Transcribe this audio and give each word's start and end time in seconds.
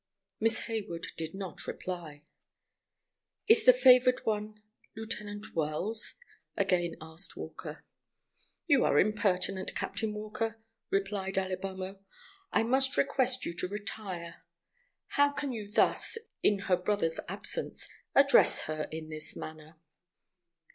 Miss 0.39 0.61
Hayward 0.61 1.09
did 1.15 1.35
not 1.35 1.67
reply. 1.67 2.23
"Is 3.47 3.65
the 3.65 3.71
favored 3.71 4.25
one 4.25 4.59
Lieutenant 4.95 5.53
Wells?" 5.55 6.15
again 6.57 6.95
asked 6.99 7.37
Walker. 7.37 7.85
"You 8.65 8.83
are 8.83 8.97
impertinent, 8.97 9.75
Captain 9.75 10.11
Walker," 10.15 10.59
replied 10.89 11.37
Alibamo. 11.37 11.99
"I 12.51 12.63
must 12.63 12.97
request 12.97 13.45
you 13.45 13.53
to 13.57 13.67
retire. 13.67 14.41
How 15.09 15.33
can 15.33 15.51
you 15.51 15.69
thus, 15.69 16.17
in 16.41 16.61
her 16.61 16.77
brother's 16.77 17.19
absence, 17.27 17.87
address 18.15 18.63
her 18.63 18.87
in 18.91 19.09
this 19.09 19.35
manner?" 19.35 19.75